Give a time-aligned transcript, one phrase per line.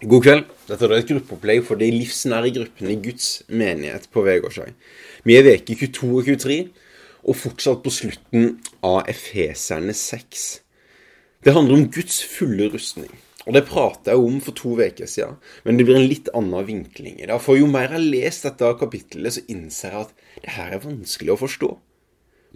[0.00, 0.46] God kveld.
[0.64, 4.70] Dette er et gruppeopplegg for de livsnære gruppene i Guds menighet på Vegårshei.
[5.28, 6.56] Vi er veke 22 og 23,
[7.28, 8.46] og fortsatt på slutten
[8.80, 10.46] av Efeserne 6.
[11.44, 13.12] Det handler om Guds fulle rustning.
[13.44, 15.36] Og det pratet jeg om for to uker siden,
[15.68, 17.36] men det blir en litt annen vinkling i dag.
[17.44, 20.86] For jo mer jeg har lest dette kapittelet, så innser jeg at det her er
[20.86, 21.74] vanskelig å forstå.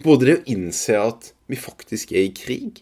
[0.01, 2.81] Både det å innse at vi faktisk er i krig,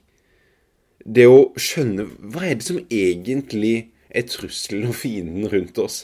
[1.03, 6.03] det å skjønne hva er det som egentlig er trusselen og fienden rundt oss,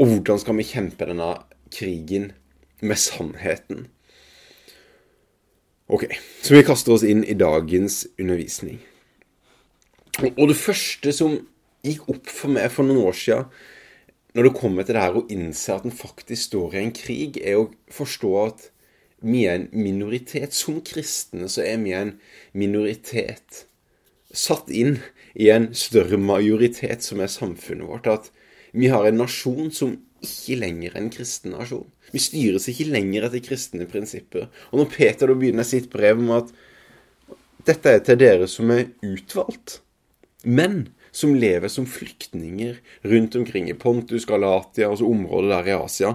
[0.00, 1.32] og hvordan skal vi kjempe denne
[1.72, 2.30] krigen
[2.82, 3.86] med sannheten?
[5.92, 6.06] Ok,
[6.42, 8.80] så vi kaster oss inn i dagens undervisning.
[10.22, 11.36] Og det første som
[11.84, 13.48] gikk opp for meg for noen år siden,
[14.32, 17.36] når det kommer til det her å innse at en faktisk står i en krig,
[17.44, 18.68] er å forstå at
[19.22, 20.56] vi er en minoritet.
[20.56, 22.14] Som kristne så er vi en
[22.56, 23.66] minoritet
[24.32, 25.02] satt inn
[25.34, 28.08] i en større majoritet som er samfunnet vårt.
[28.08, 28.30] At
[28.72, 31.86] vi har en nasjon som ikke lenger er en kristen nasjon.
[32.12, 34.48] Vi styres ikke lenger etter kristne prinsipper.
[34.70, 36.52] Og når Peter da begynner sitt brev om at
[37.66, 39.80] dette er til dere som er utvalgt,
[40.42, 46.14] men som lever som flyktninger rundt omkring i Pontus, Galatia, altså området der i Asia,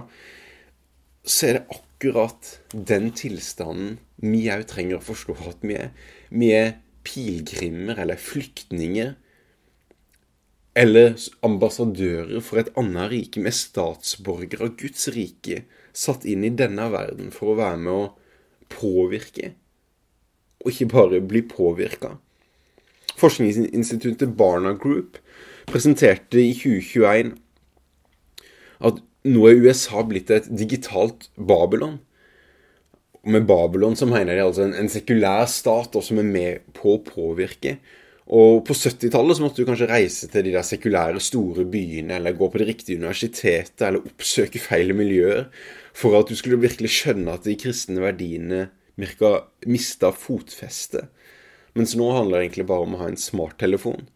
[1.24, 5.92] så er det akkurat den tilstanden vi òg trenger å forstå at vi er.
[6.34, 6.72] Vi er
[7.08, 9.16] pilegrimer eller flyktninger
[10.78, 15.64] eller ambassadører for et annet rike med statsborgere av Guds rike
[15.96, 18.04] satt inn i denne verden for å være med å
[18.70, 19.54] påvirke,
[20.62, 22.12] og ikke bare bli påvirka.
[23.18, 25.18] Forskningsinstituttet Barna Group
[25.66, 27.34] presenterte i 2021
[28.86, 31.98] at nå er USA blitt et digitalt Babylon.
[33.26, 37.02] Med Babylon så mener de altså en, en sekulær stat som er med på å
[37.02, 37.78] påvirke.
[38.28, 42.36] Og på 70-tallet så måtte du kanskje reise til de der sekulære store byene, eller
[42.36, 45.46] gå på det riktige universitetet, eller oppsøke feil miljøer,
[45.96, 48.66] for at du skulle virkelig skjønne at de kristne verdiene
[49.00, 51.06] virka mista fotfeste.
[51.78, 54.06] Mens nå handler det egentlig bare om å ha en smarttelefon.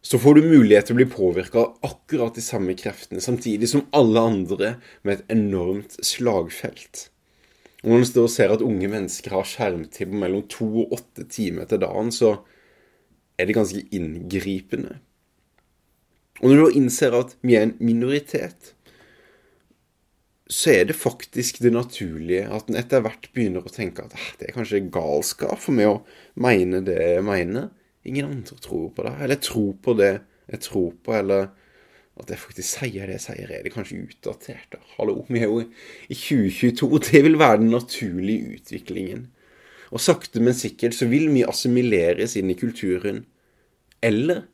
[0.00, 3.84] Så får du mulighet til å bli påvirka av akkurat de samme kreftene, samtidig som
[3.92, 7.08] alle andre med et enormt slagfelt.
[7.84, 11.28] Når man står og ser at unge mennesker har skjermtid på mellom to og åtte
[11.30, 12.32] timer til dagen, så
[13.38, 14.96] er det ganske inngripende.
[16.42, 18.74] Og når du innser at vi er en minoritet,
[20.48, 24.28] så er det faktisk det naturlige at en etter hvert begynner å tenke at ah,
[24.40, 25.98] det er kanskje galskap for meg å
[26.40, 27.68] mene det jeg mener.
[28.08, 29.12] Ingen andre tror på det.
[29.18, 30.12] Eller jeg tror på det
[30.48, 31.50] jeg tror på, eller
[32.18, 34.68] at jeg faktisk sier det jeg sier, er det kanskje utdatert?
[34.74, 34.80] da?
[34.96, 37.00] Hallo, vi er jo i 2022.
[37.08, 39.26] Det vil være den naturlige utviklingen.
[39.94, 43.22] Og sakte, men sikkert så vil vi assimileres inn i kulturen.
[44.04, 44.44] Eller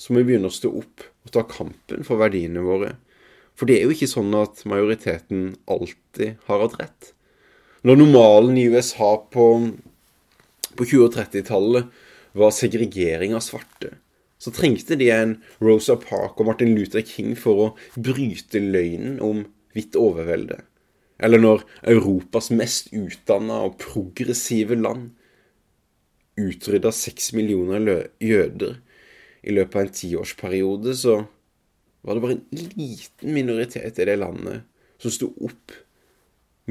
[0.00, 2.94] så må vi begynne å stå opp og ta kampen for verdiene våre.
[3.58, 7.10] For det er jo ikke sånn at majoriteten alltid har hatt rett.
[7.82, 9.46] Når normalen i USA på,
[10.78, 12.02] på 20- og 30-tallet
[12.38, 13.96] var segregering av svarte,
[14.42, 19.44] så trengte de en Rosa Park og Martin Luther King for å bryte løgnen om
[19.72, 20.58] hvitt overvelde.
[21.22, 25.12] Eller når Europas mest utdanna og progressive land
[26.40, 28.80] utrydda seks millioner jøder
[29.46, 31.20] i løpet av en tiårsperiode, så
[32.02, 34.66] var det bare en liten minoritet i det landet
[35.02, 35.74] som sto opp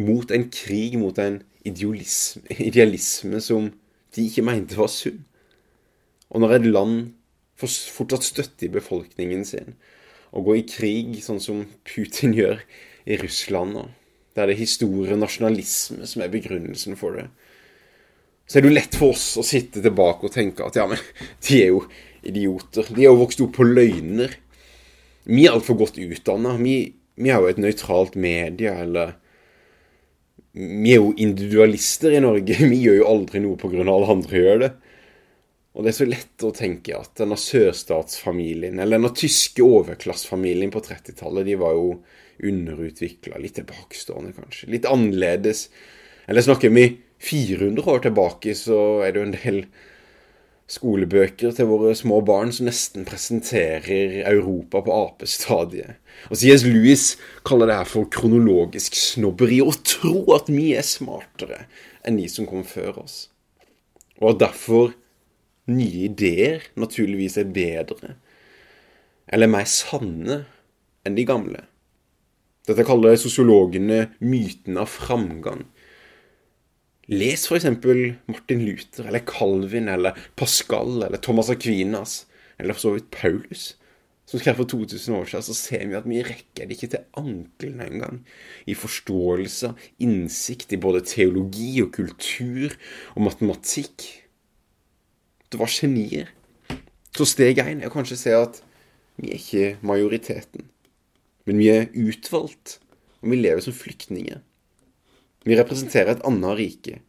[0.02, 3.72] mot en krig, mot en idealisme, idealisme som
[4.16, 5.24] de ikke mente var sunn.
[6.32, 7.12] Og når et land
[7.62, 9.76] fortsatt støtte i befolkningen sin.
[10.32, 12.62] Å gå i krig, sånn som Putin gjør
[13.06, 13.88] i Russland nå.
[14.38, 17.28] Der det er historie og nasjonalisme som er begrunnelsen for det.
[18.48, 21.00] Så er det jo lett for oss å sitte tilbake og tenke at ja, men
[21.48, 21.84] de er jo
[22.28, 22.88] idioter.
[22.92, 24.38] De er jo vokst opp på løgner.
[25.28, 26.56] Vi er altfor godt utdanna.
[26.62, 26.76] Vi,
[27.22, 29.18] vi har jo et nøytralt medie, eller
[30.52, 32.58] Vi er jo individualister i Norge.
[32.72, 34.72] Vi gjør jo aldri noe av alle andre gjør det.
[35.72, 40.82] Og det er så lett å tenke at denne sørstatsfamilien, eller denne tyske overklassefamilien på
[40.84, 41.94] 30-tallet, de var jo
[42.44, 45.70] underutvikla, litt tilbakestående kanskje, litt annerledes.
[46.28, 46.90] Eller snakker vi
[47.24, 49.64] 400 år tilbake, så er det jo en del
[50.72, 56.00] skolebøker til våre små barn som nesten presenterer Europa på apestadiet.
[56.32, 56.64] Og C.S.
[56.68, 57.06] Lewis
[57.48, 61.66] kaller det her for kronologisk snobberi, å tro at vi er smartere
[62.08, 63.18] enn de som kom før oss.
[64.22, 64.94] Og derfor
[65.74, 68.16] nye ideer naturligvis er bedre,
[69.32, 70.44] eller mer sanne,
[71.08, 71.66] enn de gamle.
[72.70, 75.64] Dette kaller sosiologene myten av framgang.
[77.12, 77.66] Les f.eks.
[78.30, 82.26] Martin Luther, eller Calvin, eller Pascal, eller Thomas Aquinas,
[82.60, 83.72] eller for så vidt Paulus.
[84.32, 87.08] som skrev for 2000 år siden, så ser vi at vi rekker det ikke til
[87.20, 88.22] anklene engang.
[88.64, 92.72] I forståelse, innsikt i både teologi og kultur
[93.18, 94.06] og matematikk.
[95.52, 96.30] Det var genier.
[97.12, 98.62] Så steg én er kanskje å se at
[99.20, 100.70] vi er ikke majoriteten.
[101.46, 102.78] Men vi er utvalgt,
[103.22, 104.40] og vi lever som flyktninger.
[105.44, 107.00] Vi representerer et annet rike.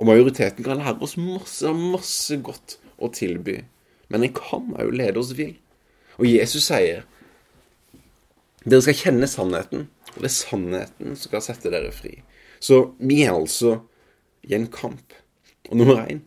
[0.00, 3.58] Og majoriteten kan lære oss masse, masse godt å tilby.
[4.08, 5.56] Men en kan òg lede oss vill.
[6.16, 7.04] Og Jesus sier
[8.66, 9.84] dere skal kjenne sannheten,
[10.14, 12.16] og det er sannheten som skal sette dere fri.
[12.58, 13.76] Så vi er altså
[14.46, 15.14] i en kamp.
[15.70, 16.24] Og nummer én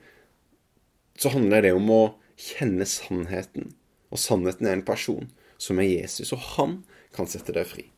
[1.19, 2.01] så handler det om å
[2.39, 3.73] kjenne sannheten.
[4.09, 5.29] Og sannheten er en person
[5.59, 6.81] som er Jesus, og han
[7.15, 7.89] kan sette deg fri.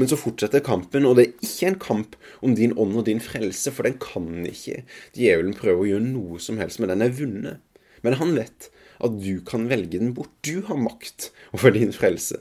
[0.00, 3.20] Men så fortsetter kampen, og det er ikke en kamp om din ånd og din
[3.22, 4.82] frelse, for den kan ikke
[5.16, 6.90] djevelen prøve å gjøre noe som helst med.
[6.90, 7.60] Den er vunnet.
[8.02, 8.70] Men han vet
[9.04, 10.32] at du kan velge den bort.
[10.40, 12.40] Du har makt over din frelse.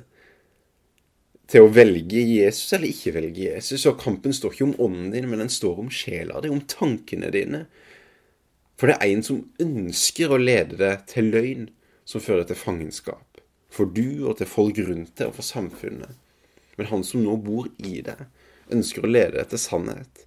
[1.51, 3.83] Til å velge Jesus eller ikke velge Jesus.
[3.89, 7.33] Og kampen står ikke om ånden din, men den står om sjela di, om tankene
[7.35, 7.65] dine.
[8.81, 11.67] For det er en som ønsker å lede deg til løgn,
[12.01, 13.37] som fører til fangenskap.
[13.69, 16.15] For du og til folk rundt deg og for samfunnet.
[16.79, 18.23] Men han som nå bor i deg,
[18.73, 20.23] ønsker å lede deg til sannhet.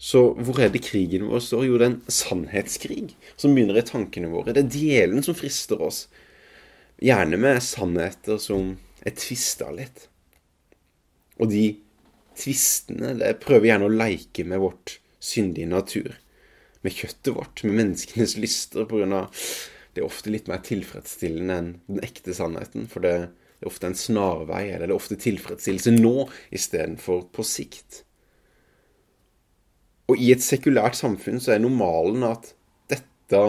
[0.00, 1.66] Så hvor er det krigen vår står?
[1.66, 3.02] Jo, det er en sannhetskrig
[3.34, 4.54] som begynner i tankene våre.
[4.56, 6.06] Det er djevelen som frister oss.
[7.04, 8.70] Gjerne med sannheter som
[9.04, 10.06] er tvista litt.
[11.36, 11.66] Og de
[12.40, 16.16] tvistene det prøver gjerne å leike med vårt syndige natur.
[16.86, 19.26] Med kjøttet vårt, med menneskenes lyster, pga.
[19.94, 22.86] det er ofte litt mer tilfredsstillende enn den ekte sannheten.
[22.90, 28.04] For det er ofte en snarvei, eller det er ofte tilfredsstillelse nå istedenfor på sikt.
[30.08, 32.54] Og i et sekulært samfunn så er normalen at
[32.88, 33.42] dette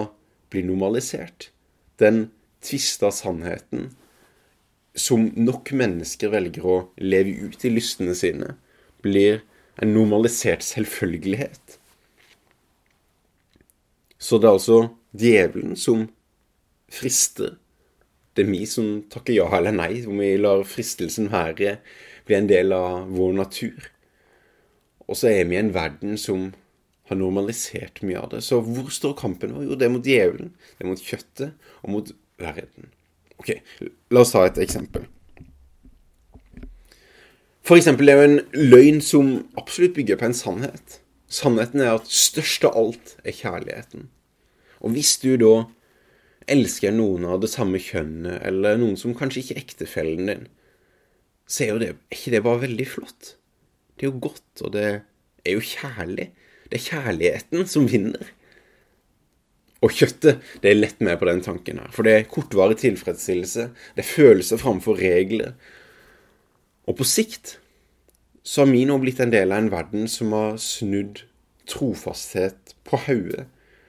[0.52, 1.52] blir normalisert.
[2.02, 2.28] Den
[2.66, 3.92] tvista sannheten
[5.00, 8.56] som nok mennesker velger å leve ut i lystene sine,
[9.06, 9.44] blir
[9.80, 11.79] en normalisert selvfølgelighet.
[14.20, 14.80] Så det er altså
[15.16, 16.08] djevelen som
[16.92, 17.56] frister.
[18.36, 21.78] Det er vi som takker ja eller nei, om vi lar fristelsen være
[22.30, 23.90] bli en del av vår natur.
[25.10, 26.52] Og så er vi i en verden som
[27.10, 28.44] har normalisert mye av det.
[28.46, 29.66] Så hvor står kampen vår?
[29.66, 32.92] Jo, det er mot djevelen, det er mot kjøttet og mot verden.
[33.42, 33.56] Ok,
[34.14, 35.08] la oss ta et eksempel.
[37.66, 38.40] For eksempel er jo en
[38.70, 40.99] løgn som absolutt bygger på en sannhet.
[41.30, 44.08] Sannheten er at størst av alt er kjærligheten.
[44.82, 45.68] Og hvis du da
[46.50, 50.48] elsker noen av det samme kjønnet, eller noen som kanskje ikke er ektefellen din,
[51.50, 53.36] så er jo det, ikke det bare veldig flott?
[53.96, 56.30] Det er jo godt, og det er jo kjærlig.
[56.70, 58.34] Det er kjærligheten som vinner.
[59.86, 61.92] Og kjøttet det er lett med på den tanken her.
[61.96, 63.70] For det er kortvarig tilfredsstillelse.
[63.96, 65.54] Det er følelser framfor regler.
[66.90, 67.58] Og på sikt
[68.50, 71.22] så har vi nå blitt en del av en verden som har snudd
[71.70, 73.44] trofasthet på hodet.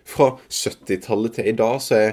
[0.05, 2.11] Fra 70-tallet til i dag så er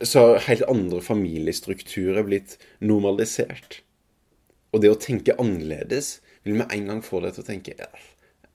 [0.00, 3.82] så helt andre familiestrukturer blitt normalisert.
[4.72, 7.90] Og det å tenke annerledes vil med en gang få deg til å tenke ja,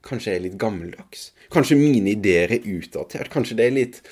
[0.06, 1.28] kanskje jeg er litt gammeldags.
[1.54, 3.30] Kanskje mine ideer er utdatert.
[3.30, 4.02] Kanskje det er litt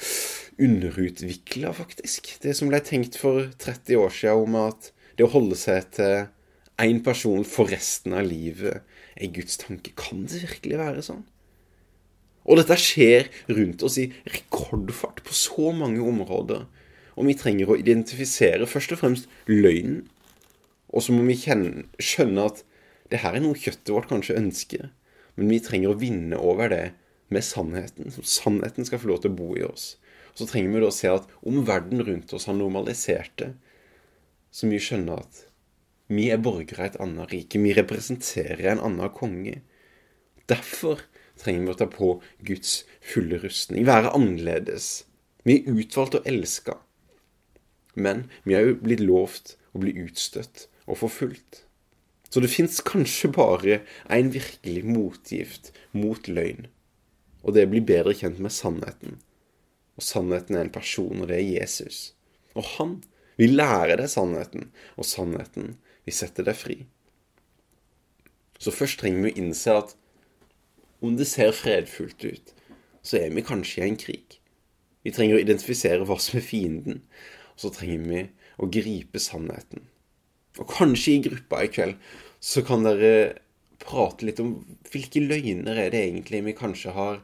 [0.62, 2.36] underutvikla, faktisk.
[2.44, 6.28] Det som ble tenkt for 30 år siden om at det å holde seg til
[6.82, 8.82] én person for resten av livet
[9.14, 9.92] er Guds tanke.
[9.98, 11.22] Kan det virkelig være sånn?
[12.44, 16.66] Og dette skjer rundt oss i rekordfart på så mange områder.
[17.14, 20.02] Og vi trenger å identifisere først og fremst løgnen.
[20.92, 22.60] Og så må vi kjenne, skjønne at
[23.12, 24.90] det her er noe kjøttet vårt kanskje ønsker.
[25.38, 26.84] Men vi trenger å vinne over det
[27.32, 28.12] med sannheten.
[28.12, 29.94] Så sannheten skal få lov til å bo i oss.
[30.34, 33.52] Og så trenger vi da å se at om verden rundt oss har normalisert det,
[34.54, 35.44] så vi skjønner at
[36.12, 37.60] vi er borgere av et annet rike.
[37.60, 39.60] Vi representerer en annen konge.
[40.50, 41.00] Derfor
[41.40, 42.10] trenger vi å ta på
[42.44, 43.86] Guds fulle rustning.
[43.88, 45.04] Være annerledes.
[45.44, 46.78] Vi er utvalgt og elska.
[47.94, 51.62] Men vi har jo blitt lovt å bli utstøtt og forfulgt.
[52.28, 53.80] Så det fins kanskje bare
[54.10, 56.66] en virkelig motgift mot løgn.
[57.44, 59.20] Og det blir bedre kjent med sannheten.
[59.94, 62.14] Og sannheten er en person, og det er Jesus.
[62.58, 62.96] Og han
[63.38, 66.78] vil lære deg sannheten, og sannheten vil setter deg fri.
[68.60, 69.94] Så først trenger vi å innse at
[71.04, 72.52] om det ser fredfullt ut,
[73.04, 74.38] så er vi kanskje i en krig.
[75.04, 77.02] Vi trenger å identifisere hva som er fienden,
[77.54, 78.22] og så trenger vi
[78.56, 79.84] å gripe sannheten.
[80.60, 81.98] Og kanskje i gruppa i kveld
[82.44, 83.40] så kan dere
[83.82, 84.56] prate litt om
[84.92, 87.20] hvilke løgner er det egentlig vi kanskje har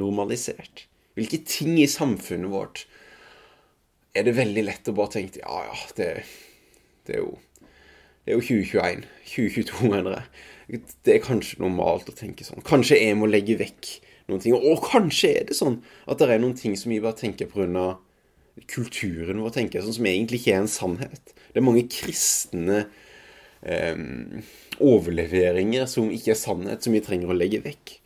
[0.00, 0.86] normalisert?
[1.18, 2.86] Hvilke ting i samfunnet vårt
[4.16, 6.08] er det veldig lett å bare tenke ja, ja, det,
[7.06, 7.34] det, er jo,
[8.24, 9.04] det er jo 2021.
[9.32, 10.84] 2022, mener jeg.
[11.06, 12.62] Det er kanskje normalt å tenke sånn.
[12.66, 13.88] Kanskje jeg må legge vekk
[14.30, 14.54] noen ting.
[14.54, 17.98] Og kanskje er det sånn at det er noen ting som vi bare tenker av
[18.70, 21.32] kulturen vår, tenker jeg, sånn som egentlig ikke er en sannhet.
[21.50, 22.82] Det er mange kristne
[23.62, 24.02] eh,
[24.84, 27.96] overleveringer som ikke er sannhet, som vi trenger å legge vekk.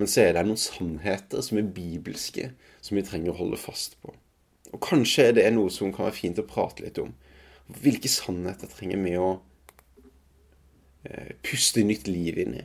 [0.00, 2.50] Men så er det noen sannheter som er bibelske,
[2.82, 4.14] som vi trenger å holde fast på.
[4.72, 7.12] Og kanskje er det noe som kan være fint å prate litt om.
[7.82, 9.34] Hvilke sannheter trenger vi å
[11.42, 12.64] puste nytt liv inn i?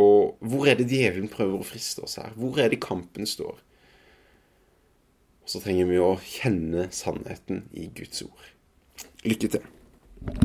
[0.00, 2.34] Og hvor er det djevelen prøver å friste oss her?
[2.38, 3.60] Hvor er det kampen står?
[5.44, 8.50] Og så trenger vi å kjenne sannheten i Guds ord.
[9.26, 9.73] Lykke til.